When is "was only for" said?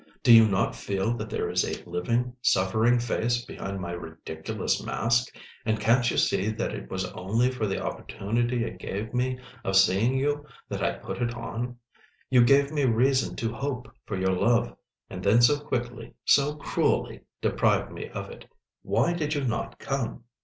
6.89-7.67